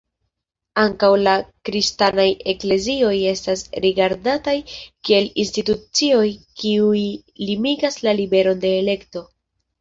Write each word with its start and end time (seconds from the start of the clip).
Ankaŭ 0.83 1.09
la 1.25 1.33
kristanaj 1.67 2.25
eklezioj 2.53 3.11
estas 3.31 3.63
rigardataj 3.83 4.55
kiel 5.09 5.29
institucioj 5.45 6.25
kiuj 6.63 7.05
limigas 7.51 8.01
la 8.09 8.17
liberon 8.23 8.65
de 8.67 8.75
elekto. 8.81 9.25